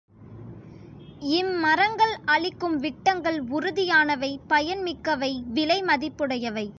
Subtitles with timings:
[1.31, 6.67] இம் மரங்கள் அளிக்கும் விட்டங்கள் உறுதியானவை பயன் மிக்கவை விலை மதிப்புடையவை.